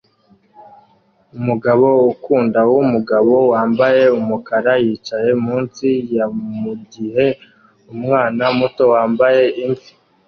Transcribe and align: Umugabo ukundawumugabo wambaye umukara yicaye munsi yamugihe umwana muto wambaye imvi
Umugabo 1.37 1.87
ukundawumugabo 2.11 3.33
wambaye 3.51 4.03
umukara 4.19 4.71
yicaye 4.85 5.29
munsi 5.45 5.87
yamugihe 6.17 7.25
umwana 7.93 8.43
muto 8.57 8.83
wambaye 8.93 9.43
imvi 9.63 9.89